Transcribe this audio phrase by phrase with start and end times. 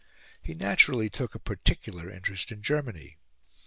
[0.41, 3.19] He naturally took a particular interest in Germany.